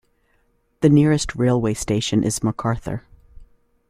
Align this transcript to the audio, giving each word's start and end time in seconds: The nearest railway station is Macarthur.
The 0.79 0.89
nearest 0.89 1.35
railway 1.35 1.75
station 1.75 2.23
is 2.23 2.43
Macarthur. 2.43 3.03